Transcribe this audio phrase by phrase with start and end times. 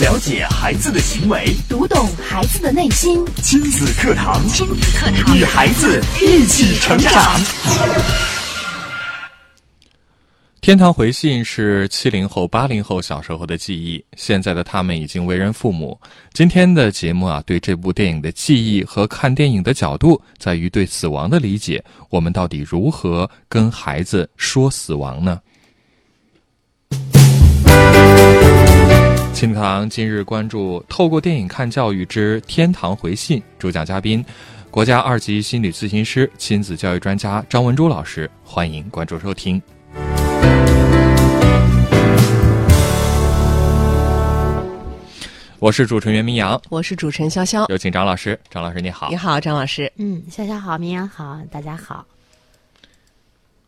[0.00, 3.24] 了解孩子的行为，读懂孩子的内心。
[3.36, 7.40] 亲子课堂，亲子课堂，与孩子一起成长。
[10.60, 15.96] 天堂回信是七零后、八零后小时候的记忆，现在的他们已经为人父母。
[16.32, 21.80] 今天的节目啊，对这部电影的记忆和看电影的角度，在于对死亡的理解。
[22.10, 25.40] 我们到底如何跟孩子说死亡呢？
[29.34, 34.24] 亲子堂今日关注《透过电影看教育之天堂回信》，主讲嘉宾，
[34.70, 38.30] 国家二级心理咨询师、亲子教育专家张文珠老师。
[38.44, 39.60] 欢迎关注收听。
[45.58, 48.38] 我是主持人明阳，我是主持人潇潇，有请张老师。
[48.48, 49.92] 张老师你好，你好，张老师。
[49.96, 52.06] 嗯，潇潇好，明阳好，大家好。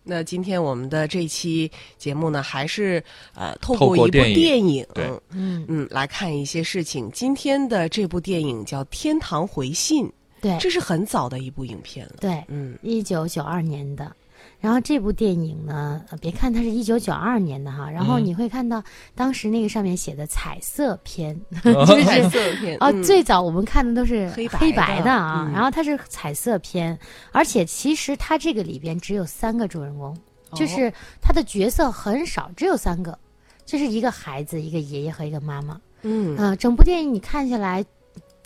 [0.09, 3.02] 那今天我们的这期节目呢，还是
[3.34, 5.66] 呃，透过一部电影，嗯。
[5.69, 7.10] 嗯，来看一些事情。
[7.12, 10.07] 今天的这部电影叫《天堂回信》，
[10.40, 14.15] 对，这是很早的一部影片了，对，嗯，一九九二年的。
[14.61, 18.83] 然后这部电影呢，别看它是一九九二年的哈，然后你会看到
[19.15, 26.99] 当时那个上面写的彩色片， 就是彩色片哦，最早我们看的都是黑黑白的啊，然后它是彩色片，
[27.33, 30.16] 而且其实它这个里边只有三个主人公，
[30.55, 33.16] 就是他的角色很少，只有三个，
[33.65, 35.81] 就是一个孩子、一个爷爷和一个妈妈。
[36.03, 36.37] 嗯。
[36.37, 37.85] 啊，整部电影你看下来，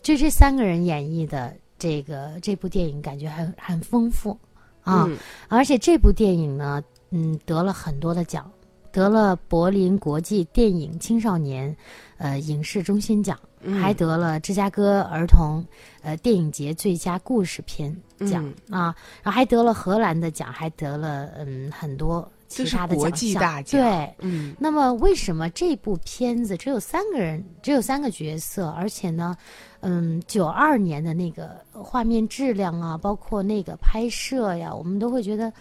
[0.02, 4.36] 就这三个人演绎的这个这部电影，感觉很很丰富。
[4.82, 5.08] 啊，
[5.48, 8.50] 而且这部电影呢，嗯，得了很多的奖，
[8.90, 11.76] 得了柏林国际电影青少年，
[12.18, 13.38] 呃，影视中心奖，
[13.80, 15.64] 还得了芝加哥儿童，
[16.02, 17.94] 呃，电影节最佳故事片
[18.28, 23.80] 奖啊，然后还得了荷兰的奖，还得了嗯很多其他的国际大奖。
[23.80, 29.36] 对，嗯，那么为什么这部片子只有三个人，只有三个角色，而且呢？
[29.80, 35.52] 嗯，九二年的那个画面质量啊，包括那个拍摄呀，我们都会觉得，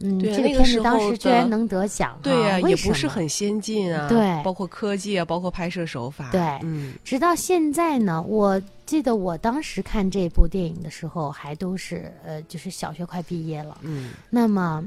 [0.00, 14.82] 嗯，这个片子当时居然能得奖，对呀，也不是很先进啊，对，包括科技啊，包括拍摄手法，对，嗯，直到现在呢，我记得我当时看这部电影的时候，还都是呃，就是小学快毕业了，嗯，那么。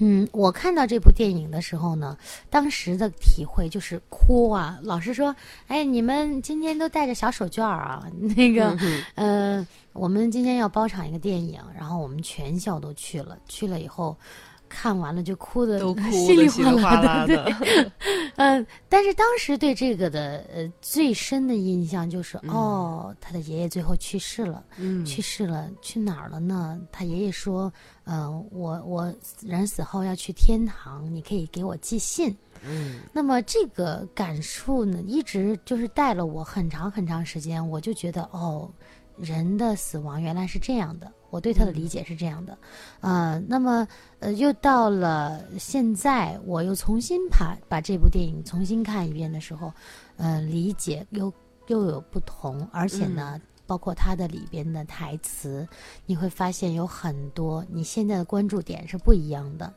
[0.00, 2.16] 嗯，我看到这部电影的时候呢，
[2.48, 4.78] 当时的体会就是哭啊！
[4.82, 5.34] 老师说
[5.66, 8.06] ：“哎，你们今天都带着小手绢啊？
[8.36, 8.76] 那个，
[9.16, 13.36] 呃，我们今天要包场一个电影，然后我们全校都去了。
[13.48, 14.16] 去了以后，
[14.68, 15.80] 看完了就哭的
[16.12, 17.52] 稀里哗啦的。
[18.36, 24.62] 嗯，但是当时对这个的呃最深的印象就是，哦，他的爷爷最后去世了，
[25.04, 26.80] 去世了，去哪儿了呢？
[26.92, 27.72] 他爷爷说。”
[28.10, 32.34] 嗯，我我人死后要去天堂，你可以给我寄信。
[32.66, 37.68] 嗯，那么这个感触呢，一直就是带了我很长很长时间。
[37.68, 38.70] 我就觉得，哦，
[39.18, 42.56] 人的死亡原来是这样的，我对他的理解是这样的。
[43.00, 43.86] 呃，那么
[44.20, 49.70] 呃，又到了现在，我又重新把把这部电影重新看一遍的时候，
[50.16, 51.30] 呃，理解又
[51.66, 53.38] 又有不同，而且呢。
[53.68, 55.68] 包括它的里边的台词，
[56.06, 59.72] 你会发现有很多你现在的关注点是不一样的。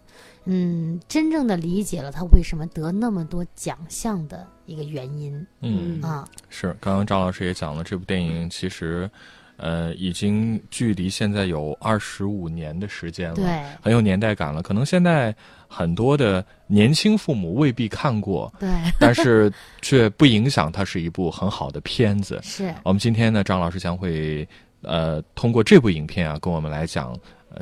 [0.46, 5.46] 嗯，真正的理解了他为什么得那么多奖项的一个原因。
[5.59, 9.12] 嗯啊，是刚刚张老师也讲了，这部电影其实。
[9.61, 14.63] 呃，已经距离现在有二十五年的时间了，对，很有年代感了。
[14.63, 15.33] 可能现在
[15.67, 18.67] 很多的年轻父母未必看过，对，
[18.99, 22.39] 但是却不影响它是一部很好的片子。
[22.44, 24.47] 是我们今天呢，张老师将会
[24.81, 27.16] 呃通过这部影片啊，跟我们来讲。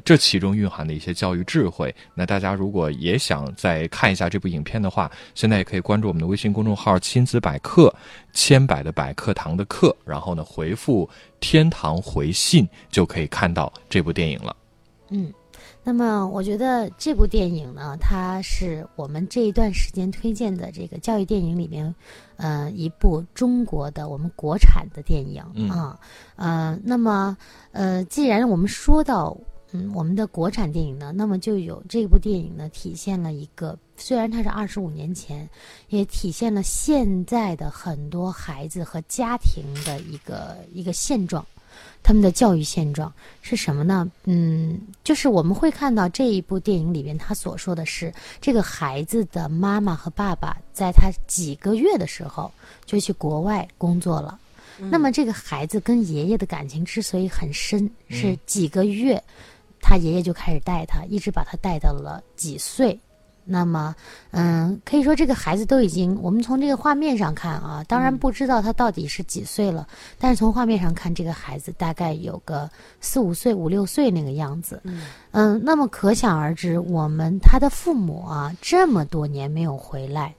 [0.06, 7.94] 这其中蕴含的一些教育智慧，那大家如果也想再看一下这部影片的话，现在也可以关注我们的微信公众号“亲子百科”，
[8.34, 11.10] 千百的百课堂的课，然后呢回复
[11.42, 14.56] “天堂回信”就可以看到这部电影了。
[15.10, 15.34] 嗯，
[15.84, 21.94] 那么我觉得这部电影呢，它是我们这一段时间推荐的这个教育电影里面，
[22.38, 26.00] 呃，一部中国的我们国产的电影啊，
[26.36, 27.36] 呃，那么
[27.72, 29.36] 呃，既然我们说到。
[29.72, 35.48] 嗯，我们的国产电影呢，那么就有这部电影呢，体现了一个虽然它是二十五年前，
[35.90, 41.46] 也体现了现在的很多孩子和家庭的一个一个现状，
[42.02, 43.14] 他们的教育现状
[43.44, 44.10] 是什么呢？
[44.24, 48.12] 嗯，就是我们会看到这一部电影里边，他所说的是
[48.42, 52.52] 这个孩子的妈妈和爸爸在他几个月的时候
[52.86, 54.40] 就去国外工作了，
[54.80, 59.24] 那么这个孩子跟爷爷的感情之所以很深，是几个月。
[59.82, 63.00] 他爷爷就开始带他，一直把他带到了几岁，
[63.46, 63.96] 那么，
[64.32, 69.88] 嗯，可以说这个孩子都已经，我们从这个画面上看啊，当然不知道他到底是几岁了，
[70.20, 72.70] 但是从画面上看，这个孩子大概有个
[73.02, 74.82] 四五岁、五六岁那个样子。
[75.32, 80.36] 嗯，那么可想而知，我们他的父母啊，这么多年没有回来，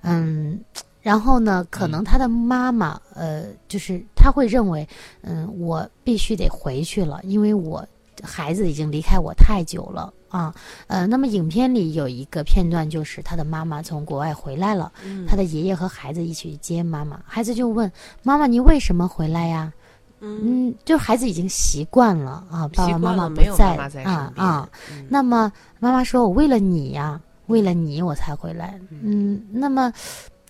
[0.00, 0.58] 嗯，
[1.02, 4.88] 然后呢，可能他的妈妈，呃，就是他会认为，
[5.20, 7.86] 嗯，我必须得回去了，因为我
[8.22, 10.12] 孩子已经离开我太久了。
[10.28, 10.52] 啊，
[10.88, 14.92] 呃，那么影片里有一个片段，就是他的妈妈从国外回来了，
[15.28, 17.90] 他的爷爷和孩子一起去接妈妈，孩子就问
[18.24, 19.72] 妈妈：“你为什么回来呀？”
[20.18, 24.68] 嗯，就孩子已经习惯了啊，爸爸妈妈不在啊啊。
[25.08, 29.92] 那么妈妈说：“我为了你呀，为了你我才回来。”嗯，那么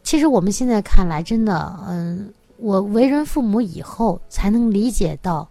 [0.02, 5.46] 其实我们现在看来，真的，嗯，我为人父母以后才能理解到。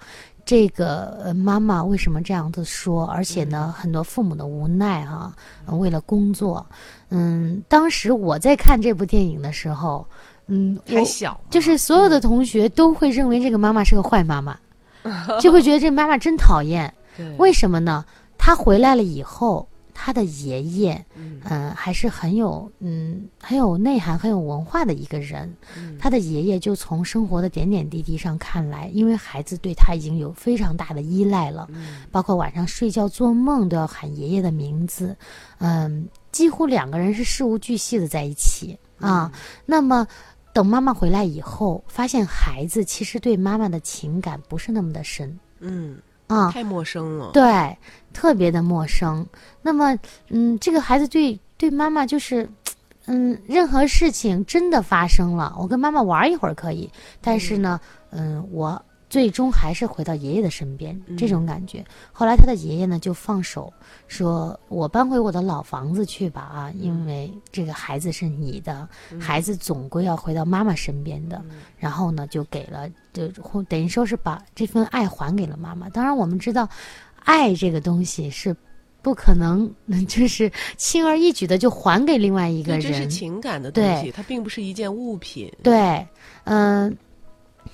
[0.45, 3.05] 这个妈妈为什么这样子说？
[3.05, 5.33] 而且呢，很多父母的无奈哈，
[5.67, 6.65] 为了工作，
[7.09, 10.05] 嗯，当时我在看这部电影的时候，
[10.47, 14.57] 嗯，还小，就是所有的同学都会认为这个妈妈是个坏妈妈，
[15.39, 16.93] 就会觉得这妈妈真讨厌。
[17.37, 18.03] 为什么呢？
[18.37, 19.67] 她回来了以后。
[19.93, 25.53] 他的爷爷，嗯，还是很有，嗯，很有内涵、很有文化的一个人。
[25.99, 31.67] 他的爷爷就从生活的点点滴滴上看来，因为孩子对他已经有非常大的依赖了，
[32.11, 35.15] 包括晚上睡觉做梦都要喊爷爷的名字，
[35.59, 39.31] 嗯，几乎两个人是事无巨细的在一起啊。
[39.65, 40.07] 那么，
[40.53, 45.97] 等妈妈回来以后，发现孩子其实对妈妈的情感不是那么的深，嗯。
[46.27, 47.31] 啊，太陌生了。
[47.33, 47.77] 对，
[48.13, 49.25] 特别的陌生。
[49.61, 49.97] 那么，
[50.29, 52.49] 嗯，这个孩子对对妈妈就是，
[53.05, 56.89] 嗯，任何事情真的发生了，我跟妈妈玩一会儿可以，
[57.21, 57.79] 但是呢，
[58.11, 58.81] 嗯，我。
[59.13, 61.85] 最终还是回到爷爷的身边，这种感觉。
[62.11, 63.71] 后来他的爷爷呢就放手，
[64.07, 68.89] 说我搬回我的老房子去吧啊，因为这个孩子是你的，
[69.19, 71.39] 孩子总归要回到妈妈身边的。
[71.77, 73.27] 然后呢，就给了，就
[73.69, 75.87] 等于说是把这份爱还给了妈妈。
[75.89, 76.67] 当然，我们知道，
[77.19, 78.55] 爱这个东西是
[79.03, 79.71] 不可能，
[80.09, 82.81] 就是轻而易举的就还给另外一个人。
[82.81, 85.53] 这是情感的东西，它并不是一件物品。
[85.61, 86.03] 对，
[86.45, 86.97] 嗯。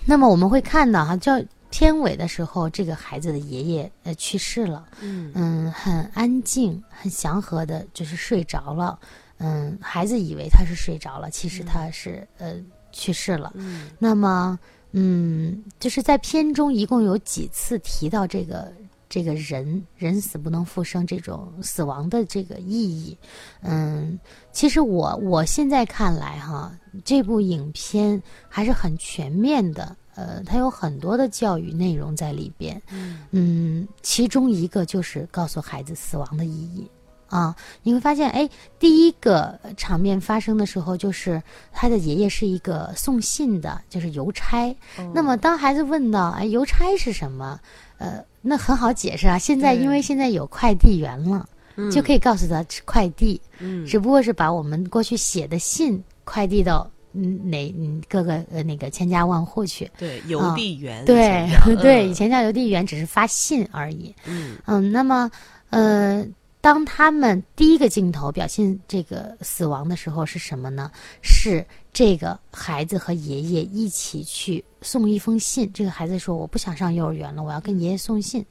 [0.09, 1.39] 那么我们会看到哈，叫
[1.69, 5.31] 片尾的时候，这个孩子的爷爷呃去世了，嗯。
[5.35, 8.97] 嗯，很安静、很祥和的，就是睡着了，
[9.38, 12.56] 嗯，孩子以为他是睡着了，其实他是呃
[12.91, 13.51] 去世了。
[13.53, 14.57] 嗯，那么
[14.94, 18.73] 嗯，就是在片中一共有几次提到这个
[19.09, 23.17] 这个人人死不能复生这种死亡的这个意义，
[23.61, 24.19] 嗯，
[24.51, 26.71] 其实我我现在看来哈。
[27.06, 32.81] 这部影片还是很全面的，呃，它有很多的教育内容在里边，
[33.29, 36.89] 嗯，其中一个就是告诉孩子死亡的意义
[37.27, 37.55] 啊。
[37.83, 41.41] 你会发现，哎，第一个场面发生的时候，就是
[41.71, 44.75] 他的爷爷是一个送信的，就是邮差。
[45.13, 47.59] 那么当孩子问到，哎，邮差是什么？
[48.00, 49.38] 呃，那很好解释啊。
[49.38, 51.47] 现在因为现在有快递员了，
[51.91, 56.03] 就可以告诉他快递，嗯，只不过是把我们过去写的信。
[56.25, 61.50] 快递到嗯哪嗯各个呃那个千家万户去，对邮递员，对
[61.81, 64.13] 对，以前叫邮递员，只是发信而已。
[64.27, 65.27] 嗯嗯，那么
[65.71, 66.24] 呃，
[66.61, 70.91] 当他们第一个镜头表现这个死亡的时候是什么呢？
[71.21, 75.72] 是这个孩子和爷爷一起去送一封信。
[75.74, 78.45] 这个孩子说：“我不想上幼儿园了，我要跟爷爷送信。”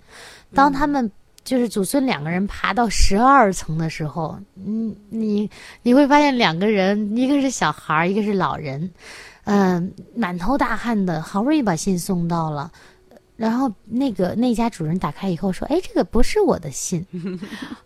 [0.55, 1.11] 当他们。
[1.45, 5.49] 就是祖孙两个人爬到十二层的时候，嗯，你
[5.83, 8.91] 你会发现两个人，一个是小孩，一个是老人，
[9.45, 12.71] 嗯，满头大汗的，好不容易把信送到了，
[13.39, 17.07] 然后那个那家主人打开以后说：“哎，这个不是我的信。”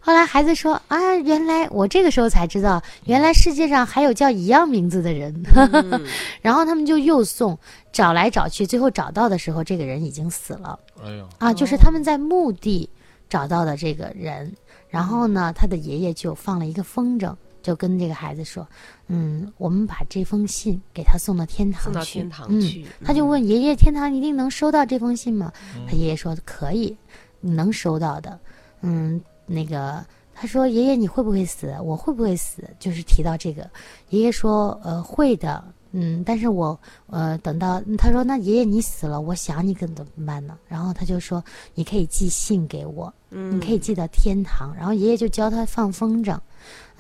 [0.01, 5.33] 后来孩子说：“啊，原来我这个时候才知道，原来世界上还有叫一样名字的人。
[6.41, 7.59] ”然后他们就又送，
[7.93, 10.79] 找来找去，最后找到的时候，这个人已经死了。
[11.05, 12.89] 哎呦，啊，就是他们在墓地。
[13.29, 14.55] 找到的这个人，
[14.91, 18.67] 然后呢，他的爷爷就放了一个风筝，就跟这个孩子说
[19.09, 22.87] ：“嗯，我们把这封信给他送到天堂去。”送到天堂去。
[23.05, 25.53] 他就问爷爷：“天堂一定能收到这封信吗？”
[25.89, 26.97] 他爷爷说：“可以，
[27.41, 28.39] 能收到的。”
[28.83, 30.05] 嗯，那个
[30.35, 31.75] 他说：“爷爷，你会不会死？
[31.83, 33.71] 我会不会死？”就是提到这个，
[34.11, 35.65] 爷爷说：“呃，会的。”
[35.95, 40.57] 嗯，但是我呃，等到他说那爷爷你死了，我想你可怎么办呢？
[40.67, 44.75] 然后他就说你可以寄信给我，你可以寄到天堂。
[44.75, 46.35] 然后爷爷就教他放风筝，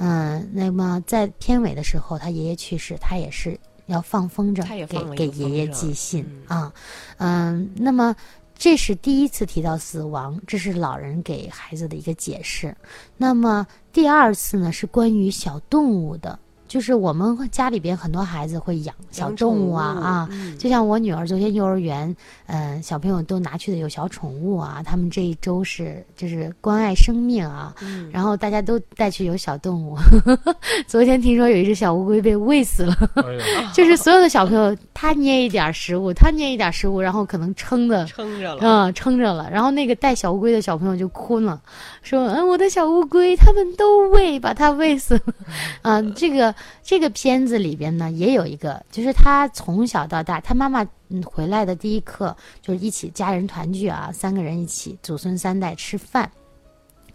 [0.04, 3.56] 嗯，那么在片尾的时候，他爷爷去世，他也是
[3.86, 6.72] 要放风筝，给给爷爷寄信啊，
[7.18, 8.14] 嗯，那么。
[8.54, 12.76] 这是第一次提到死亡，这是老人给孩子的一个解释。
[13.16, 16.38] 那么第二次呢，是关于小动物的。
[16.72, 27.74] 就是我们家里边很多孩子会养小动物啊啊，就像我女儿昨天幼儿园，嗯，小朋友都拿去的有小宠物啊，他们这一周是就是关爱生命啊，
[28.10, 29.98] 然后大家都带去有小动物。
[30.88, 32.96] 昨天听说有一只小乌龟被喂死了，
[33.74, 41.60] 就是所有的小朋友他捏一点食物，他捏一点食物，然后可能撑的撑着了，嗯，撑着了，然后那个带小乌龟的小朋友就哭了，
[42.02, 45.34] 说嗯，我的小乌龟他们都喂，把它喂死了，
[45.82, 46.54] 啊，这个。
[46.82, 56.30] 这个片子里边呢，也有一个，就是他从小到大，他妈妈嗯回来的第一课就是一起家人团聚啊，三个人一起祖孙三代吃饭，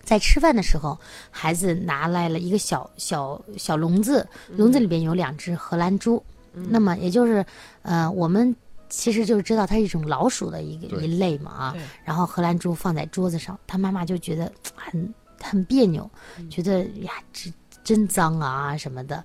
[0.03, 0.97] 在吃饭的时候，
[1.29, 6.23] 孩子拿来了一个小小小笼子，笼子里边有两只荷兰猪，
[6.53, 7.45] 那么也就是，
[7.81, 8.55] 呃，我们
[8.89, 11.75] 其实就是知道它是一种老鼠的一个一类嘛啊，
[12.05, 16.09] 然后荷兰猪放在桌子上，他妈妈就觉得很很别扭，
[16.49, 17.51] 觉得呀这。
[17.87, 19.23] 真脏啊什么的，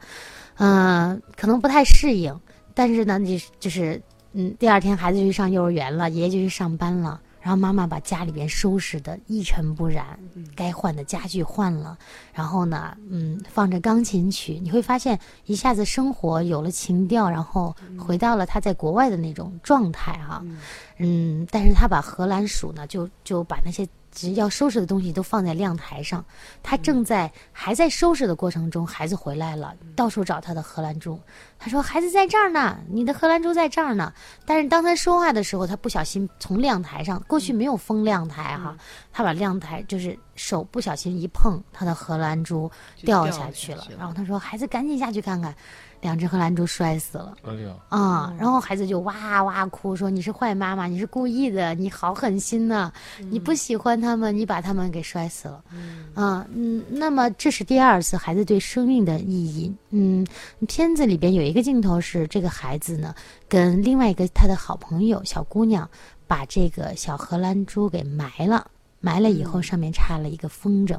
[0.55, 2.33] 嗯，可能不太适应。
[2.73, 4.01] 但是呢，你就是，
[4.35, 10.17] 嗯，第二天孩子就去上幼儿园了，爷爷就去上班了，然后妈妈把家里边收拾的一尘不染，
[10.55, 11.99] 该换的家具换了，
[12.33, 20.41] 然后呢，嗯，放着钢琴曲，你会发现一下子生活有了情调，然后回到了他在国外的那种状态哈，
[20.99, 23.85] 嗯，但是他把荷兰鼠呢，就就把那些。
[24.35, 26.25] 要收拾的东西都放在晾台上，
[26.63, 31.19] 他正在还在收拾的过程中，孩子回来了，到处找他的荷兰猪。
[31.63, 34.13] 他说：“孩子在这儿呢，你的荷兰猪在这儿呢。”
[34.45, 38.77] 但是当他说话的时候，他不小心从晾台上过去没有封晾台哈，
[39.13, 42.69] 他把晾台就是手不小心一碰，他的荷兰猪
[43.05, 43.87] 掉下去了。
[43.97, 45.55] 然后他说：“孩子赶紧下去看看。”
[46.03, 52.91] 两只荷兰猪摔死了，哎呀，啊，然后孩子就哇哇哭，说你是坏妈妈，你是故意的，你好狠心呐，
[53.31, 55.63] 你不喜欢他们，你把他们给摔死了，
[56.15, 60.27] 啊，嗯，那么这是第二次孩子对生命的意义，嗯，
[60.67, 63.15] 片子里边有一个镜头是这个孩子呢
[63.49, 65.89] 跟另外一个他的好朋友小姑娘
[66.27, 70.99] 把这个小荷兰猪给埋了，埋了以后上面插了一个风筝，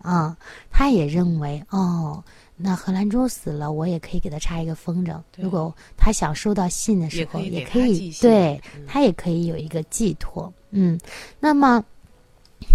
[0.00, 0.36] 啊，
[0.70, 2.22] 他也认为哦。
[2.64, 5.20] 那荷兰猪死了，我也可以给他插一个风筝。
[5.36, 10.52] 如果他想收到信的时候，也可以，对他也可以有一个寄托。
[10.70, 10.96] 嗯，
[11.40, 11.84] 那么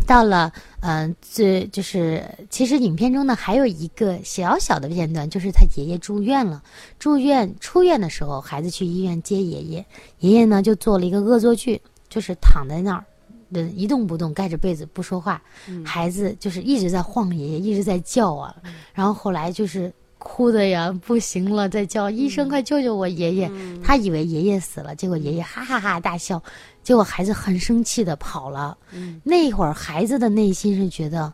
[0.05, 0.51] 到了，
[0.81, 6.61] 嗯，最就是其实影片中呢还有一个小小的片段，就是他爷爷住院了，
[6.99, 9.85] 住院出院的时候，孩子去医院接爷爷，
[10.19, 13.03] 爷爷呢就做了一个恶作剧，就是躺在那儿。
[13.49, 15.41] 人一动不动，盖着被子不说话，
[15.85, 18.53] 孩子就是一直在晃爷爷，一直在叫啊，
[18.93, 23.51] 然后后来就是哭的呀不行了，在叫医生快救救我爷爷，
[23.83, 26.41] 他以为爷爷死了，结果爷爷哈哈哈大笑，
[26.83, 28.77] 结果孩子很生气的跑了，
[29.23, 31.33] 那会儿孩子的内心是觉得。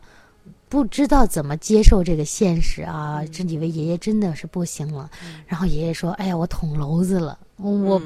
[0.66, 3.22] 不知道怎么接受这个现实啊！
[3.30, 5.08] 真以为爷爷真的是不行了，
[5.46, 8.02] 然后爷爷说：“哎呀，我捅娄子了，我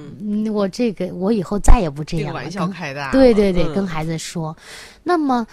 [0.52, 3.10] 我这个我以后再也不这样了。”玩笑开大。
[3.10, 4.54] 对对对，跟孩子说。
[5.02, 5.46] 那么。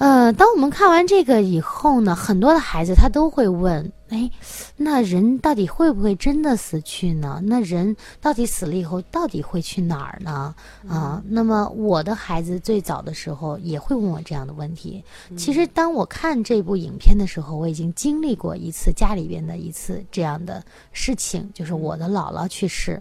[0.00, 4.30] 呃，当我们看完这个以后呢，很多的孩子他都会问：哎，
[4.74, 7.38] 那人到底会不会真的死去呢？
[7.44, 10.54] 那人到底死了以后到底会去哪儿呢？
[10.88, 15.04] 啊，那么我的孩子最早的时候也会问我这样的问题。
[15.36, 22.98] 其实当我看这部影片的时候，我已经经历过一次家里边的一次这样的事情，就是我的姥姥去世。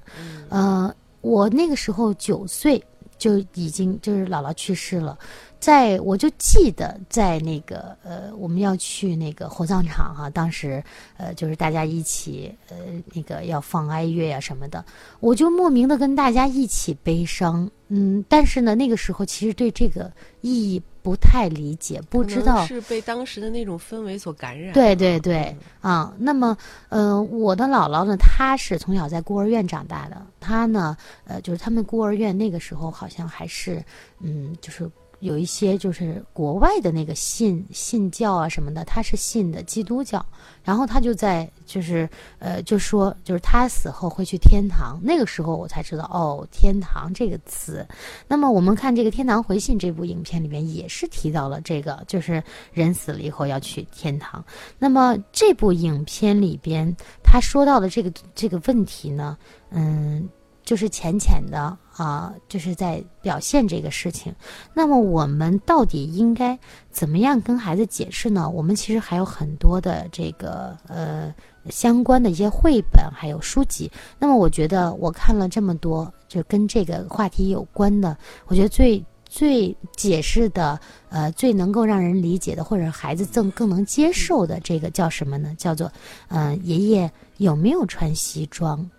[0.49, 2.83] 呃，我那个时候九岁
[3.19, 5.15] 就已经就是姥姥去世了。
[5.59, 10.81] 在我就记得在那个呃，我们要去那个火葬场哈，当时
[11.17, 12.77] 呃，就是大家一起呃，
[13.13, 14.83] 那个要放哀乐呀什么的，
[15.19, 20.09] 我就莫名的跟大家一起悲伤，嗯，但是呢，那个时候其实对这个
[20.39, 24.71] 意义不太理解，不知道是被当时的那种氛围所感染。
[24.73, 26.55] 对对对，啊，那么
[26.89, 33.83] 呃，我的姥姥呢，她是从小在孤儿院长大的，她呢，呃，就是他们孤儿院那个时候好像还是
[34.19, 34.87] 嗯，就是。
[35.19, 40.25] 有一些就是国外的那个信信教啊什么的，他是信的基督教，
[40.63, 42.09] 然后他就在就是
[42.39, 47.85] 呃就说就是他死后会去天堂，那个时候我才知道哦天堂这个词。
[48.27, 54.43] 那么我们看这个《天堂回信》这部影片里面也是提到了这个，就是人死了以后要去天堂。
[54.77, 59.37] 那么这部影片里边他说到的这个这个问题呢，
[59.71, 60.29] 嗯。
[60.69, 64.31] 就是浅浅的啊，就是在表现这个事情。
[64.71, 66.55] 那么我们到底应该
[66.91, 68.47] 怎么样跟孩子解释呢？
[68.47, 71.33] 我们其实还有很多的这个呃
[71.71, 73.91] 相关的一些绘本还有书籍。
[74.19, 79.03] 那么我觉得我看了这么多，就跟这个话题有关的，我觉得最。
[79.31, 85.53] 最解释的，呃，最能够让人理解的，或者孩子更更能接受的，这个叫什么呢？
[85.55, 85.91] 叫做，
[86.29, 88.89] 嗯，爷爷有没有穿西装？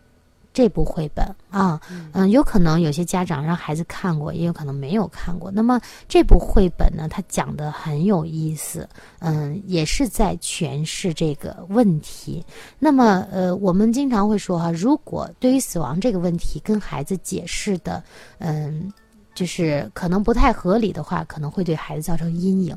[0.52, 1.80] 这部绘本啊，
[2.12, 5.50] 嗯，有可能有些家长让孩子看过，也有可能没有看过。
[5.50, 8.88] 那么这部绘本呢，它讲的很有意思，
[9.21, 12.45] 嗯，也是在诠释这个问题。
[12.78, 18.02] 那么，呃，我们经常会说哈，如果对于死亡这个问题跟孩子解释的，
[18.38, 18.92] 嗯，
[19.35, 22.76] 就是可能不太合理的话，可能会对孩子造成阴影。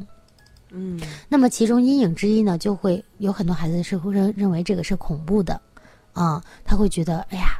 [0.75, 0.99] 嗯，
[1.29, 5.59] 那么其中阴影之一呢，就会有很多孩子是会认认为这个是恐怖的，
[6.13, 7.59] 啊，他会觉得，哎呀。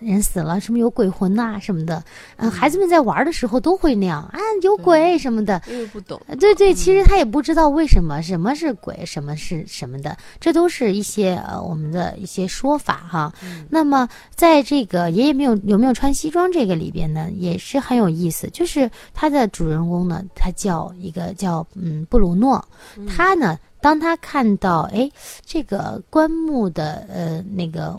[0.00, 2.02] 人死了，什么有鬼魂呐，什么的，
[2.36, 13.32] 嗯，孩子们在玩的时候都会那样啊，有鬼什么的，因为不懂，对对，其实他也不知道为什么什么是鬼，什么是什么的，这都是一些呃我们的一些说法哈。
[13.70, 22.62] 那么在这个爷爷没有有没有穿西装这个里边呢，也是很有意思，就是他的主人公呢，他叫一个叫嗯布鲁诺，
[23.08, 25.10] 他呢，当他看到哎
[25.46, 27.96] 这个棺木的呃那个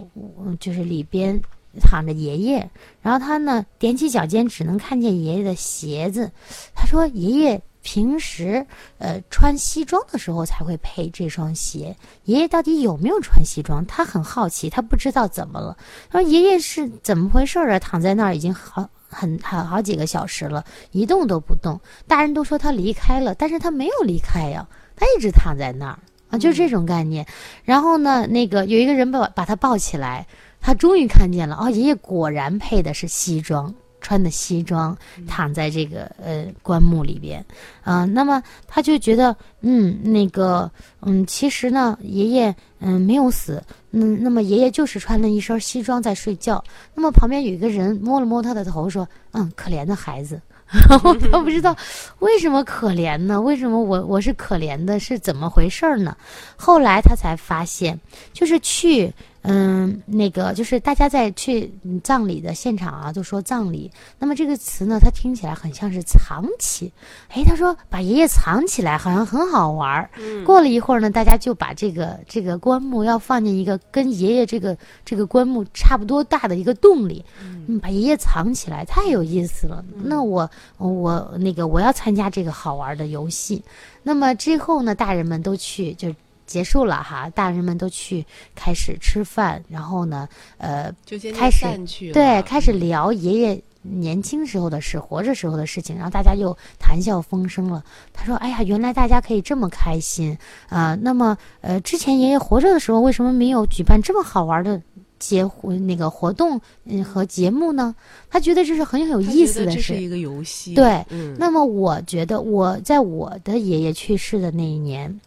[0.59, 1.41] 就是里边。
[1.79, 2.69] 躺着爷爷，
[3.01, 6.31] 然后他呢踮起脚尖，只能看见爷爷的鞋子。
[6.73, 8.65] 他说：“爷爷平时
[8.97, 11.95] 呃穿西装的时候才会配这双鞋。
[12.23, 13.85] 爷爷到底有没有穿西装？
[13.85, 15.77] 他很好奇，他不知道怎么了。
[16.09, 17.77] 他说：爷爷是怎么回事啊？
[17.79, 21.79] 躺在那儿已经好很好好几个小时了，一动都不动。
[22.07, 27.25] 大人都说他离开了，但是他没有离开呀，他一直躺在那儿啊，就是这种概念。
[27.63, 30.25] 然后呢，那个有一个人把把他抱起来。”
[30.65, 37.45] 他终于看见了哦，爷爷果然配的是西装，穿的西装，躺在这个呃棺木里边，
[37.83, 40.71] 啊，那么他就觉得，嗯，那个，
[41.03, 46.63] 嗯，其实呢，爷爷嗯没有死，嗯，那么爷爷就是穿了一身西装在睡觉。
[46.95, 50.41] 那么旁边有一个人摸了摸他的头，说，嗯，可怜的孩子。
[50.89, 51.77] 然后他不知道
[52.17, 53.39] 为什么可怜呢？
[53.39, 54.99] 为什么我我是可怜的？
[54.99, 56.17] 是怎么回事呢？
[56.55, 57.99] 后来他才发现，
[58.33, 59.13] 就是去。
[59.47, 61.71] 嗯，那个就是大家在去
[62.03, 63.91] 葬礼的现场啊，都说葬礼。
[64.19, 66.91] 那么这个词呢，它听起来很像是藏起。
[67.29, 70.09] 哎，他说把爷爷藏起来，好像很好玩儿。
[70.45, 77.23] 过了一会儿呢，大家就把这个这个棺木要放进一个跟爷爷这个这个棺木差不多大的一个洞里，
[77.67, 79.83] 嗯，把爷爷藏起来，太有意思了。
[80.03, 83.63] 那我我那个我要参加这个好玩的游戏。
[84.03, 86.13] 那么之后呢，大人们都去就。
[86.45, 90.27] 结束了哈，大人们都去开始吃饭，然后呢，
[90.57, 90.93] 呃，
[91.35, 91.65] 开始
[92.13, 97.83] 对开始聊爷爷年轻时候的事，活着时候的事情，然后大家又谈笑风生了。
[98.13, 100.35] 他说：“哎呀，原来大家可以这么开心
[100.69, 100.97] 啊！
[101.01, 104.81] 那么，呃，之前爷爷活着的时候，为什么没有举办这么好玩的
[105.19, 105.47] 节
[105.85, 107.95] 那个活动嗯和节目呢？
[108.29, 110.73] 他觉得这是很有意思的事，是一个游戏。
[110.73, 111.05] 对，
[111.37, 115.19] 那么我觉得我在我的爷爷去世的那一年。”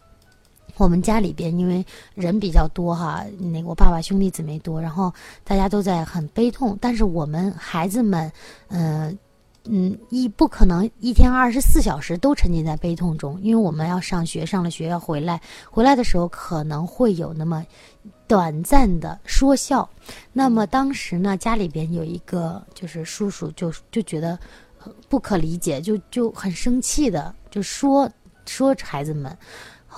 [0.79, 5.13] 我们家里边因为人比较多哈，那个我爸爸兄弟姊妹多，然后
[5.43, 6.77] 大家都在很悲痛。
[6.79, 8.31] 但是我们孩子们，
[8.69, 9.17] 嗯
[9.65, 17.63] 嗯，一不可能一天二十四小时都沉浸在悲痛中，因为我们要上学，上了学要回来，回来的时候可能会有那么
[18.25, 19.87] 短暂的说笑。
[20.31, 24.39] 那么当时呢，家里边有一个就是叔叔，就就觉得
[25.09, 28.09] 不可理解，就就很生气的就说
[28.45, 29.37] 说孩子们。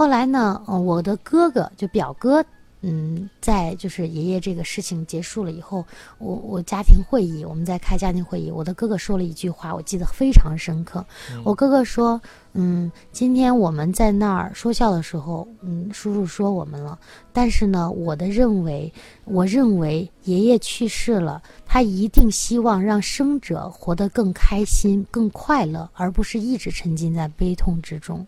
[0.02, 2.44] 后来呢，呃，我的哥哥就表哥，
[2.82, 5.86] 嗯，在就是爷爷这个事情结束了以后，
[6.18, 11.06] 我我家庭会议，我们在开家庭会议，我的哥哥说了一句话，我记得非常深刻。
[11.44, 12.20] 我哥哥说，
[12.54, 16.98] 嗯，今天我们在那儿说笑的时候，嗯，叔叔说我们了，
[17.32, 18.92] 但是呢，我的认为，
[19.26, 28.26] 我认为爷爷去世了，他一定希望让生者活得更开心、更快乐，而不是一直沉浸在悲痛之中。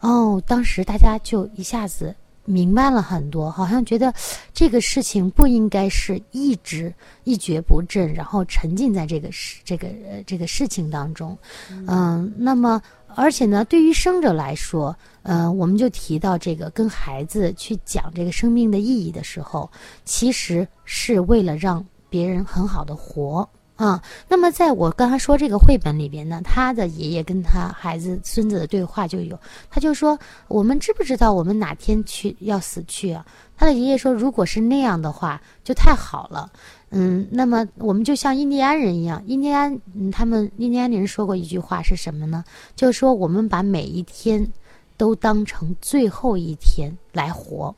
[0.00, 4.12] 哦，当时大家就一下子明白了很多，好像觉得
[4.54, 6.92] 这个事情不应该是一直
[7.24, 11.36] 一蹶不振，然后沉浸在这个事这个呃这个事情当中。
[11.86, 12.80] 嗯，那么
[13.14, 19.70] 而且呢，对于生者来说，嗯，我们就提到这个跟孩子去讲这个生命的意义的时候，
[20.04, 23.46] 其实是为了让别人很好的活。
[23.78, 29.38] 啊，那么在我刚才说这个绘本里边呢，他的爷爷跟他孩子、孙子的对话就有，
[29.70, 33.24] 他就说：“我们知不知道我们哪天去要死去啊？”
[33.56, 36.50] 他的爷爷说：“如果是那样的话，就太好了。”
[36.90, 42.44] 嗯，那么我们就像印第安人一样，印第安嗯，他们印第安人说过一句话是什么呢？
[42.74, 44.44] 就是说我们把每一天
[44.96, 47.72] 都当成最后一天来活。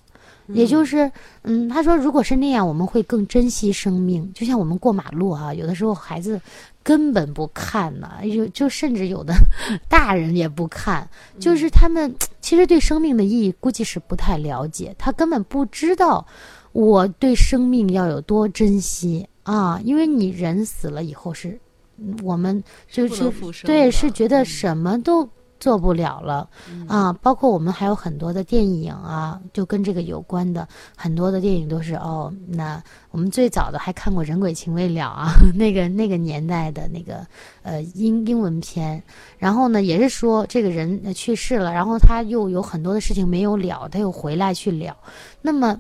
[0.55, 1.11] 也就是，
[1.43, 4.31] 嗯，他说如果是那样，我们会更珍惜生命。
[4.35, 6.41] 就像我们过马路哈、有的时候孩子
[6.83, 9.35] 根本不看呢，有就甚至有的
[9.89, 11.09] 大人也不看，
[11.39, 16.27] 就是他们其实对生命的意义估计是不太了解，他根本不知道
[16.73, 21.59] 我对生命要有多珍惜啊，因为你人死了以后是，
[21.99, 23.31] 嗯我们就是
[23.65, 24.45] 对是觉得嗯。
[24.45, 25.29] 什么都
[25.61, 26.49] 做不了了。
[26.89, 32.33] 啊，包括我们还有很多的电影啊，就跟这个有关的很多的电影都是哦。
[32.49, 37.25] 那我们最早的还看过《人鬼情未了》啊， 那个那个年代的那个
[37.63, 39.01] 呃英英文片，
[39.39, 44.97] 然后呢也是说这个人呃去世了，然后他又有很多的事情没有了，他又回来去了。
[45.43, 45.79] 那么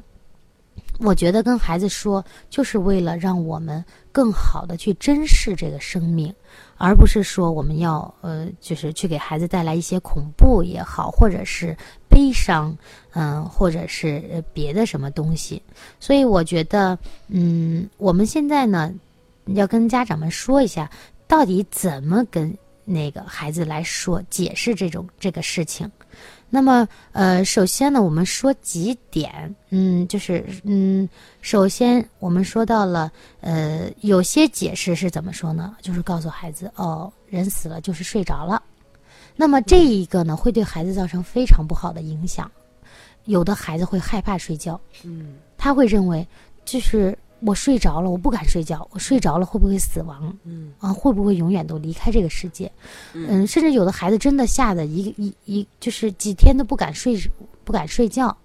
[0.98, 6.34] 我觉得跟孩子说，就是为了让我们更好的去珍视这个生命，
[6.82, 11.76] 而不是说我们要呃，就是去给孩子带来一些恐怖也好，或者是
[12.08, 12.74] 悲伤，
[13.12, 15.62] 嗯、或者是别的什么东西。
[16.00, 18.90] 所以我觉得，嗯，我们现在呢，
[19.48, 20.90] 要跟家长们说一下，
[21.28, 25.90] 到底怎么跟那个孩子来说解释这种这个事情。
[26.52, 31.08] 那么，呃，首先呢，我们说几点，嗯，就是，嗯，
[31.40, 33.10] 首先我们说到了，
[33.40, 35.76] 呃，有些解释是怎么说呢？
[35.80, 38.60] 就是告诉孩子，哦，人死了就是睡着了。
[39.36, 42.50] 那么这一个呢，会对孩子造成非常不好的影响。
[43.26, 46.26] 有的孩子会害怕睡觉，嗯他会认为，
[46.64, 50.36] 就是我睡着了，我不敢睡觉，我睡着了会不会死亡？
[50.44, 52.70] 嗯啊，会不会永远都离开这个世界？
[53.12, 57.16] 嗯嗯，甚至有的孩子真的吓得一一一就是几天都不敢睡，
[57.64, 58.36] 不敢睡觉。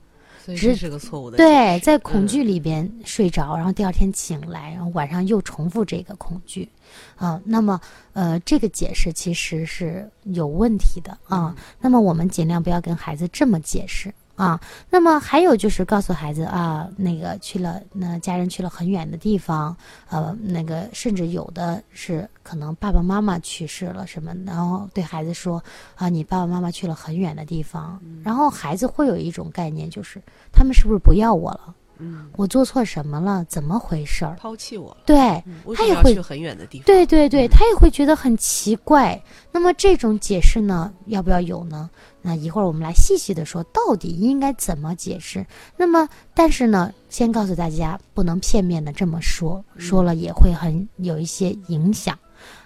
[0.43, 6.69] 所以这是个错误的对，在恐嗯惧里边睡着，然后第二天醒来，然后晚上又重复这个恐惧，
[7.15, 7.81] 啊，那么
[8.13, 11.55] 呃，这个解释其实是有问题的啊。
[11.57, 14.59] 嗯那么我们尽量不要跟孩子这么解释啊。
[14.89, 19.75] 那么还有就是告诉孩子啊，那个去了，那家人去了很远的地方，
[20.09, 25.63] 呃，那个甚至有的是可能爸爸妈妈去世了什么，然后对孩子说
[25.95, 30.21] 啊，你爸爸妈妈去了很远的地方，嗯然后孩子会有一种概念，就是
[30.51, 31.75] 他们是不是不要我了？
[31.97, 33.45] 嗯，我做错什么了？
[33.45, 34.35] 怎么回事儿？
[34.39, 36.85] 抛弃我，对，嗯他也会去很远的地方？
[36.85, 39.21] 对对对，他也会觉得很奇怪。
[39.51, 41.89] 那么这种解释呢，要不要有呢？
[42.21, 45.45] 那一会儿我们来细细的说，到底应该怎么解释。
[45.77, 52.17] 那么，但是呢，先告诉大家，不能片面的这么说，说了也会很有一些影响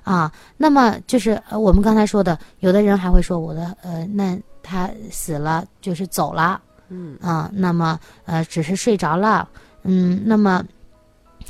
[0.03, 0.31] 啊。
[0.55, 9.47] 那么就是呃我们刚才说的，有的人还会说我的呃，那他死了就是走了，嗯啊，那么呃，只是睡着了，
[9.83, 10.63] 嗯，那么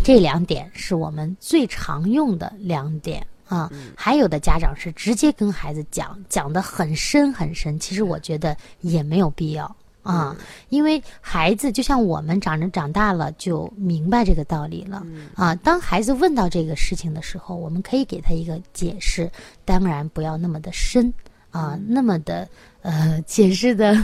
[0.04, 3.70] 这两点是我们最常用的两点啊。
[3.72, 9.66] 嗯还有的家长是直接跟孩子讲，讲的很深很深，其实我觉得也没有必要
[10.04, 15.02] 啊，嗯因为孩子就像我们长着长大了就明白这个道理了。
[15.06, 19.30] 嗯啊，当孩子问到这个事情的时候，我们可以给他一个解释，
[19.66, 21.14] 当然不要那么的深
[21.52, 22.48] 啊，嗯那么的
[22.82, 23.96] 呃解释的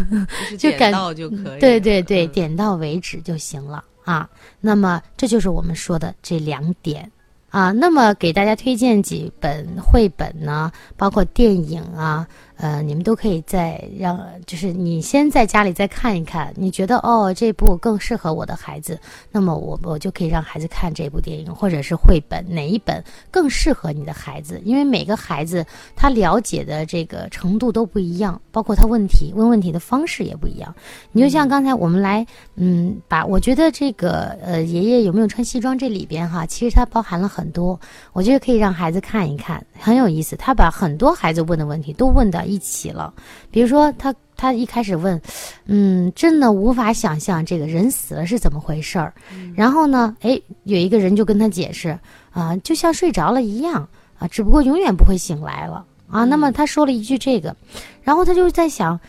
[0.58, 1.60] 就感到就可以了。
[1.60, 4.30] 对对对，嗯点到为止就行了啊。
[4.60, 7.10] 那么这就是我们说的这两点
[7.50, 7.72] 啊。
[7.72, 19.00] 那么给大家推荐几本绘本呢，包括电影啊，呃，你们都可以再让，就是你先在家里再看一看，你觉得哦这部更适合我的孩子，
[19.32, 24.62] 那么我我就可以让孩子看这部电影或者是绘本，哪一本更适合你的孩子？
[24.64, 25.66] 因为每个孩子
[25.96, 30.74] 他了解的这个程度都不一样，包括他问题问问题的方式也不一样。
[31.12, 37.80] 你就像刚才我们来，嗯，把我觉得这个呃，爷爷有没有穿西装这里边哈，其实它包含了很多，
[38.14, 40.36] 我觉得可以让孩子看一看，很有意思。
[40.38, 43.14] 他把很多孩子问的问题都问到一起了，
[43.52, 45.22] 比如说他他一开始问，
[45.66, 49.14] 嗯，真的无法想象这个人死了是怎么回事儿，
[49.56, 51.98] 然后呢，哎，有一个人就跟他解释
[52.32, 53.88] 啊、就像睡着了一样
[54.20, 56.26] 啊，只不过永远不会醒来了啊。
[56.26, 57.56] 那么他说了一句这个，
[58.04, 59.00] 然后他就在想，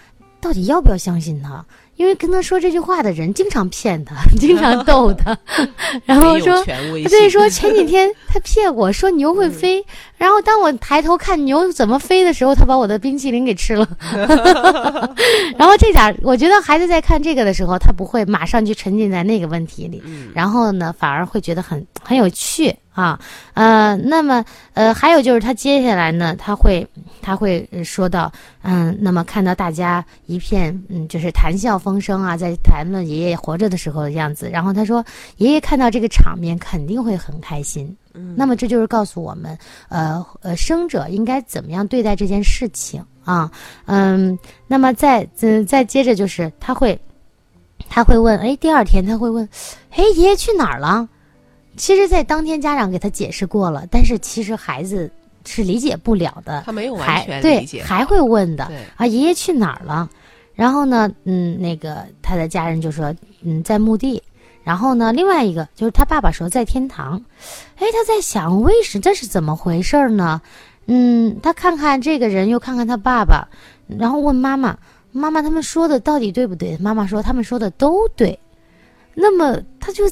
[0.40, 1.64] 到底要不要相信他？
[1.96, 5.36] 因为跟他说这句话的人经常骗他， 经常逗他，
[6.04, 6.62] 然后说。
[6.64, 9.84] 权威对，说前几天他骗我说牛会飞，
[10.16, 13.86] 然后当我抬头看牛怎么飞的时候，他把我的冰淇淋给吃了。
[15.56, 23.18] 然后这点，我觉得孩子在看这个的时候，他不会马上就沉浸在那个问题里，嗯然后呢，反而会觉得很很有趣啊。
[23.54, 26.86] 呃，那么呃，还有就是他接下来呢，他会
[27.26, 35.04] 他会呃说到，嗯，那么看到大家一片嗯，就是谈笑风生啊，在谈论爷爷活着的时候的样子，然后他说，
[35.38, 37.84] 爷爷看到这个场面肯定会很开心。
[38.14, 39.58] 嗯那么这就是告诉我们，
[39.88, 43.50] 呃呃，生者应该怎么样对待这件事情啊？
[43.86, 46.96] 嗯，那么再嗯、再接着就是他会
[47.88, 49.48] 他会问，哎，第二天他会问，
[49.90, 51.08] 哎，爷爷去哪儿了？
[51.76, 55.10] 其实，在当天家长给他解释过了，但是其实孩子
[55.46, 60.10] 是理解不了的，他没有完还全对理解，还会问的对啊，爷爷去哪儿了？
[60.54, 64.22] 然后呢，嗯，那个他的家人就说，嗯，在墓地。
[64.64, 67.22] 然后呢，另外一个就是他爸爸说在天堂，
[67.76, 70.42] 哎，他在想，为什这是怎么回事儿呢？
[70.86, 73.46] 嗯，他看看这个人，又看看他爸爸，
[73.86, 74.76] 然后问妈妈，
[75.12, 76.76] 妈妈他们说的到底对不对？
[76.78, 78.36] 妈妈说他们说的都对。
[79.14, 80.04] 那么他就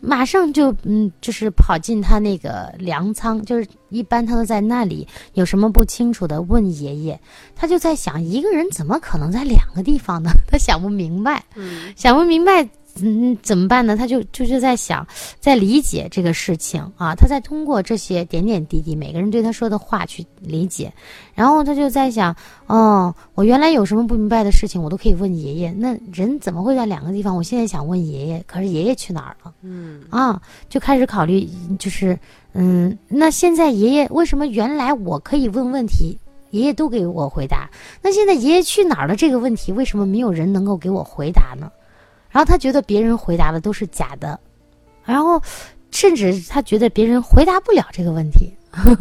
[0.00, 7.20] 马上就嗯，就是跑进他那个粮仓，就是一般他都在那里，有什么不清楚的问爷爷。
[7.54, 10.30] 他就在想，一个人怎么可能在两个地方呢？
[10.46, 12.68] 他想不明白，嗯想不明白，
[13.02, 13.96] 嗯，怎么办呢？
[13.96, 15.06] 他就就是在想，
[15.38, 20.92] 在理解这个事情啊，他在通过这些点点滴滴，每个人对他说的话去理解，
[21.34, 22.34] 然后他就在想，
[22.66, 25.72] 哦，我原来有什么不明白的事情，我都可以问爷爷。
[25.72, 27.36] 那人怎么会在两个地方？
[27.36, 29.52] 我现在想问爷爷，可是爷爷去哪儿了？
[29.62, 32.18] 嗯啊，就开始考虑，就是，
[32.52, 36.18] 嗯，那现在爷爷为什么原来我可以问问题，
[36.50, 37.70] 爷爷都给我回答，
[38.02, 41.70] 那现在爷爷去哪儿了这个问题，为什么没有人能够给我回答呢？
[42.30, 44.38] 然后他觉得别人回答的都是假的，
[45.04, 45.40] 然后
[45.90, 48.52] 甚至他觉得别人回答不了这个问题，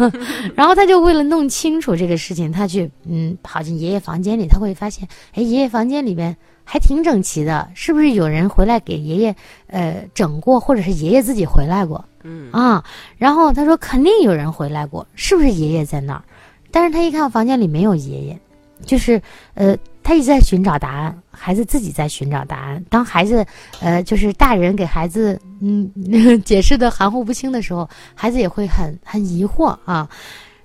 [0.56, 9.36] 然后他就为了弄清楚这个事情，他去嗯跑进爷爷房间里，他会发现，哎，爷爷房间里面还挺整齐的，是不是有人回来给爷爷
[9.68, 12.84] 呃整过，或者是爷爷自己回来过嗯啊？
[13.18, 16.24] 然后他说肯定有人回来过，是不是爷爷在那儿？
[16.72, 18.39] 但是他一看房间里没有爷爷，
[18.86, 19.22] 就是
[19.54, 19.78] 呃
[20.10, 22.84] 他一直在寻找答案，孩子自己在寻找答案。
[22.89, 23.45] 当孩子
[23.80, 25.88] 呃就是大人给孩子嗯
[26.43, 30.10] 解释的含糊不清的时候，孩子也会很很疑惑啊。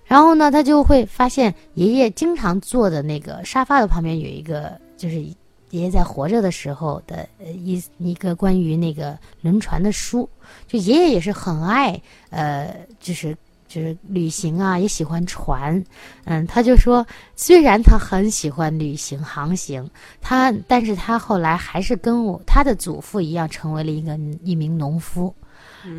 [0.06, 10.26] 然后呢，他就会发现爷爷经常坐的那个沙发的旁边有一个，就是爷爷在活着的时候的一一个关于那个轮船的书。
[10.66, 13.36] 就爷爷也是很爱呃，就是
[13.74, 15.82] 就是旅行啊，也喜欢船。
[16.26, 25.34] 嗯，他就说，虽然他很喜欢旅行航行，他但是他后来还是跟我他的祖父一样，成为了一个一名农夫。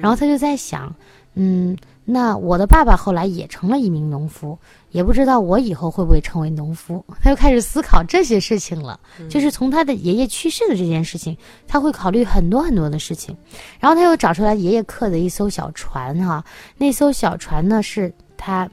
[0.02, 0.96] 然后他就在想，
[1.34, 4.58] 嗯，那我的爸爸后来也成了一名农夫，
[4.92, 7.04] 也不知道我以后会不会成为农夫。
[7.22, 11.36] 他就开始思考这些事情了，就是从他的爷爷去世的这件事情，
[11.68, 13.36] 他会考虑很多很多的事情。
[13.80, 16.46] 然后他又找出来爷爷刻的一艘小船哈、
[16.78, 18.70] 那艘小船呢是他。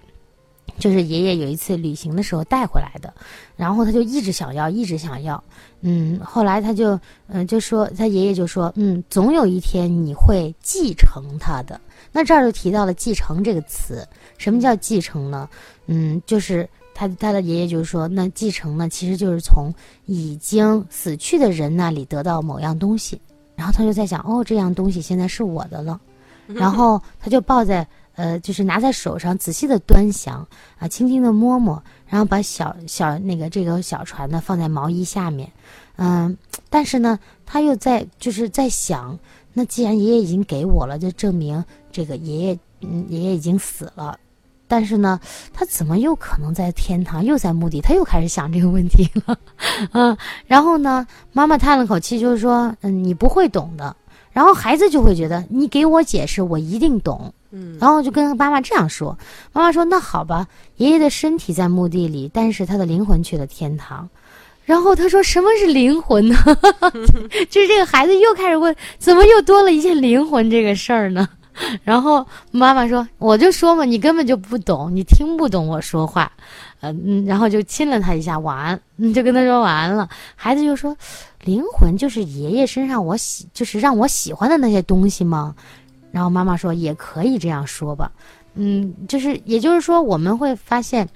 [0.78, 3.12] 就是爷爷有一次旅行的时候带回来的，
[3.56, 5.42] 然后他就一直想要，一直想要，
[5.80, 11.80] 嗯，后来他就，嗯、就说他爷爷就说，嗯，总有一天你会继承他的。
[12.10, 14.06] 那这儿就提到了“继承”这个词，
[14.38, 15.48] 什么叫继承呢？
[15.86, 19.72] 嗯，就是他他的爷爷就说，那继承呢，其实就是从
[20.06, 23.20] 已经死去的人那里得到某样东西，
[23.54, 26.00] 然后他就在想，哦，这样东西现在是我的了，
[26.48, 27.86] 然后他就抱在。
[28.14, 30.46] 呃，就是拿在手上，仔细的端详
[30.78, 35.50] 啊，轻轻的摸摸，然后把小小那个这个小船呢放在毛衣下面，
[35.96, 36.36] 嗯，
[36.68, 39.18] 但是呢，他又在就是在想，
[39.52, 44.18] 那既然爷爷已经给我了，就证明这个爷爷，嗯，爷爷已经死了，
[44.68, 45.20] 但是呢，
[45.52, 47.80] 他怎么又可能在天堂，又在墓地？
[47.80, 49.38] 他又开始想这个问题了，
[49.92, 53.96] 嗯， 然后呢，妈妈叹了口气，就是说，嗯，你不会懂的。
[54.32, 57.32] 然后孩子就会觉得你给我解释，我一定懂。
[57.52, 59.16] 嗯然后就跟妈妈这样说，
[59.52, 64.08] 妈妈说：“那好吧，爷爷的身体在墓地里，但是他的灵魂去了天堂。”
[64.64, 66.36] 然后他说：“什么是灵魂呢？”
[67.50, 71.28] 就是这个孩子又开始问，怎么又多了一件灵魂这个事儿呢？
[71.84, 76.32] 然后妈妈说：“我就说嘛，你根本就不懂，你听不懂我说话。”
[76.80, 80.08] 呃嗯，然后就亲了他一下，晚安，嗯，就跟他说晚安了。
[80.34, 80.96] 孩子就说
[81.44, 85.54] ：“灵魂就是爷爷身上我喜，就是让我喜欢的那些东西吗？”
[86.12, 88.12] 然后妈妈说：“也可以这样说吧。”
[88.54, 91.08] 嗯，就是也就是说，我们会发现，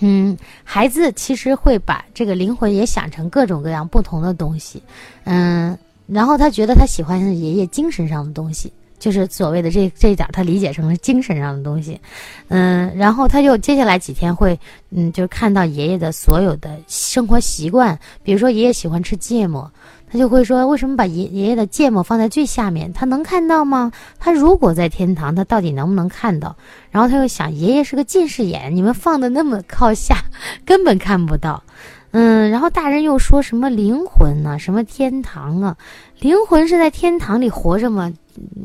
[0.00, 4.82] 嗯，孩子其实会把这个灵魂也想成各种各样不同的东西，
[5.24, 8.72] 嗯，然后他觉得他喜欢爷爷精神上的东西。
[8.96, 12.00] 就是所谓的这这一点，他理解成了精神上的东西，
[12.48, 19.70] 嗯，然后他又接下来几天会，嗯，就看到爷爷的所有的生活习惯，比如说爷爷喜欢吃芥末，
[20.14, 22.92] 他就会说，为什么把爷爷爷的芥末放在最下面？
[22.92, 23.90] 他能看到吗？
[24.20, 26.54] 他如果在天堂，他到底能不能看到？
[26.92, 30.14] 然后他又想，爷爷是个近视眼，你们放的那么靠下，
[30.64, 31.64] 根本看不到。
[32.12, 35.76] 嗯，然后大人又说什么灵魂呢、什么天堂啊？
[36.20, 38.12] 灵魂是在天堂里活着吗？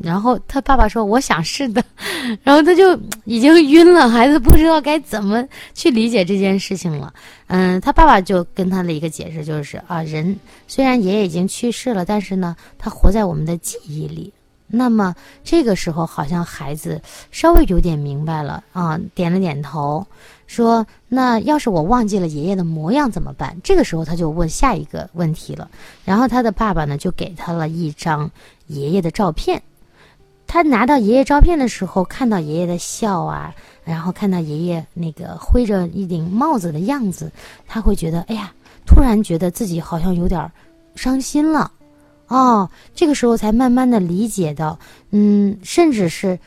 [0.03, 1.83] 然后他爸爸说我想是的，
[2.43, 7.13] 然后他就已经晕了，孩子不知道该怎么去理解这件事情了。
[7.47, 14.31] 嗯，他爸爸就跟他的一个解释就是啊，人虽然爷爷已经去世了，但是呢，他活在我们的记忆里。
[14.71, 17.01] 那么这个时候，好像孩子
[17.31, 20.05] 稍微有点明白了啊，点了点头，
[20.49, 25.69] 说：“那要是我忘记了爷爷的模样怎么办？”这个时候他就问下一个问题了。
[26.03, 28.31] 然后他的爸爸呢，就给他了一张
[28.65, 29.61] 爷爷的照片。
[30.47, 37.31] 他拿到爷爷照片的时候，看到爷爷的笑啊，然后看到爷爷那个挥着一顶帽子的样子，
[37.67, 38.51] 他会觉得，哎呀，
[38.87, 40.51] 突然觉得自己好像有点
[40.95, 41.71] 伤心了。
[42.27, 44.79] 哦，这个时候才慢慢的理解到，
[45.11, 46.39] 嗯，甚至是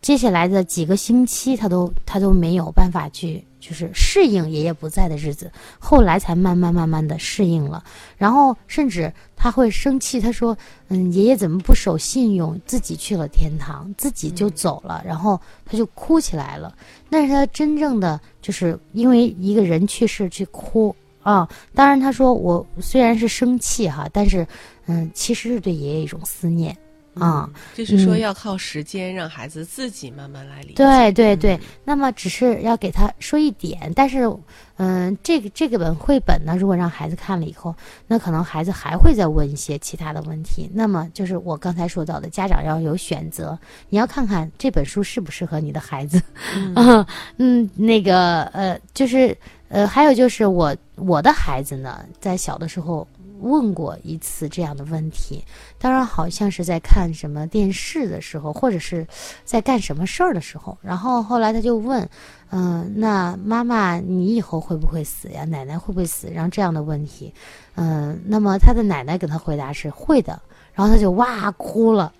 [0.00, 7.84] 接下来的几个星期，他都他都没有办法去就是适应爷爷不在的日子，后来才慢慢慢慢的适应了。
[8.16, 10.56] 然后甚至他会生气，他说
[10.88, 16.74] ：“嗯，爷爷怎么不守信用，自己去了天堂，自己就走了。”然后他就哭起来了。
[17.08, 21.48] 那是他真正的就是因为一个人去世去哭啊。
[21.74, 24.46] 当然他说我虽然是生气哈，但是。
[24.86, 26.76] 嗯，其实是对爷爷一种思念
[27.20, 30.74] 啊，就是说要靠时间让孩子自己慢慢来理解。
[30.74, 34.30] 对对对，那么只是要给他说一点，但是，
[34.76, 37.74] 嗯，这个这个本绘本呢，如果让孩子看了以后，
[38.06, 40.70] 那可能孩子还会再问一些其他的问题。
[40.72, 46.20] 那么就是我刚才说到的，家长要有选择，你要看看这本书适不适合你的孩子。
[46.54, 47.06] 嗯
[47.38, 49.36] 嗯，那个呃，就是
[49.68, 53.06] 呃，还有就是我我的孩子呢，在小的时候。
[53.40, 55.44] 问过一次这样的问题，
[55.78, 59.06] 当然好像是在看什么电视的时候，或者是
[59.44, 60.76] 在干什么事儿的时候。
[60.82, 62.08] 然后后来他就问
[62.50, 65.44] ：“嗯，那妈妈，你以后会不会死呀？
[65.44, 67.32] 奶奶会不会死？”然后这样的问题，
[67.76, 70.40] 嗯，那么他的奶奶给他回答是会的，
[70.74, 72.12] 然后他就哇哭了。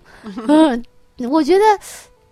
[0.47, 0.83] 嗯，
[1.29, 1.63] 我觉得，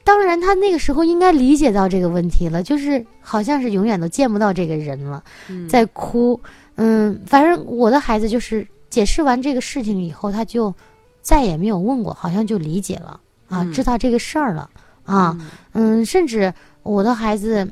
[0.03, 5.23] 当然他那个时候应该理解到这个问题了，就是好像是永远都见不到这个人了，
[5.69, 6.39] 在哭。
[6.75, 8.67] 嗯，反正我的孩子就是。
[8.89, 10.73] 解释完这个事情以后，他就
[11.21, 14.69] 再也没有问过，好像就理解了啊，知道这个事儿了
[15.03, 15.37] 啊。
[15.73, 17.71] 嗯，甚至我的孩子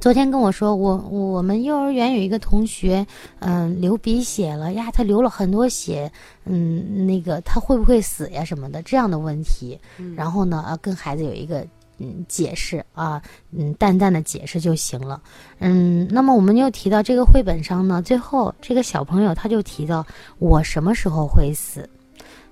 [0.00, 3.06] 昨天跟我说，我我们幼儿园有一个同学，
[3.38, 6.10] 嗯，流鼻血了呀，他流了很多血，
[6.44, 9.78] 嗯，那个他会不会死呀什么的这样的问题。
[10.16, 11.66] 然后呢，跟孩子有一个。
[11.98, 15.20] 嗯，解释啊，嗯，淡淡的解释就行了。
[15.58, 20.06] 嗯，那么我们又提到这个绘本上呢，最后这个小朋友他就提到
[20.38, 21.88] 我什么时候会死，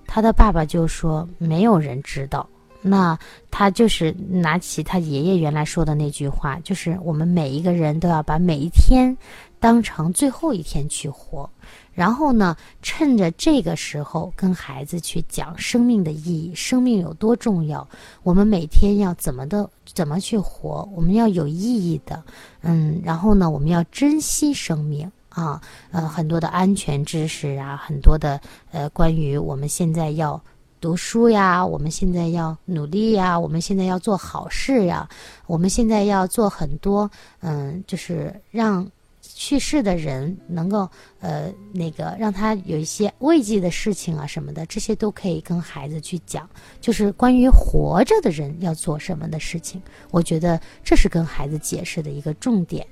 [0.06, 2.48] 他的爸爸就说没有人知道。
[2.86, 3.18] 那
[3.50, 9.16] 他就是拿起他爷爷原来说的那句话，就是我们每一个人都要把每一天
[9.64, 11.48] 当成最后一天去活。
[11.94, 17.88] 然后呢，趁着这个时候跟孩子去讲生命的意义，生命有多重要，
[18.22, 22.22] 我们每天要怎么的怎么去活，我们要有意义的，
[22.60, 25.58] 嗯，然后呢，我们要珍惜生命啊，
[25.92, 28.38] 呃，很多的安全知识啊，很多的
[28.70, 30.38] 呃，关于我们现在要
[30.78, 35.08] 读书呀，我们现在要努力呀，我们现在要做好事呀，
[35.46, 38.86] 我们现在要做很多，嗯，就是让。
[39.36, 46.48] 去世的人能够呃那个让他有一些慰藉的事情啊什么的，这些都可以跟孩子去讲，
[46.80, 49.82] 就是关于活着的人要做什么的事情。
[50.12, 52.86] 我觉得这是跟孩子解释的一个重点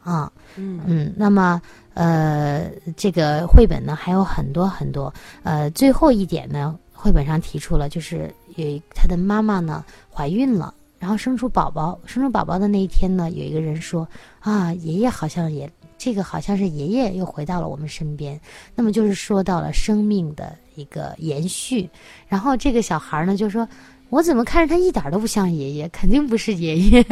[0.00, 0.32] 啊。
[0.54, 1.60] 嗯嗯，那么
[1.94, 10.72] 呃这个绘本呢还有很多很多呃最后一点呢，绘本上提出了就是有他的妈妈呢怀孕了。
[11.00, 14.04] 然后生出宝宝，生出宝宝的那一天呢，有一个人说
[14.42, 18.40] ：“啊，爷爷好像也，这个好像是爷爷又回到了我们身边。”
[18.74, 21.90] 那么就是说到了生命的一个延续。
[22.28, 23.68] 然后这个小孩呢就说
[24.08, 25.88] ：“我怎么看着他一点都不像爷爷？
[25.88, 27.02] 肯定不是爷爷。”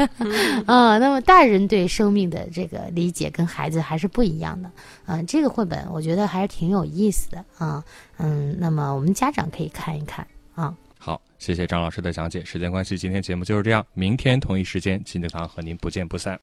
[0.65, 4.71] 啊，那么大人对生命的这个理解跟孩子还是不一样的。
[5.07, 7.85] 嗯，这个绘本我觉得还是挺有意思的啊。
[8.17, 10.75] 嗯，那么我们家长可以看一看啊。
[10.99, 12.45] 好，谢谢张老师的讲解。
[12.45, 13.85] 时间关系，今天节目就是这样。
[13.95, 16.39] 明天同一时间，金德堂和您不见不散。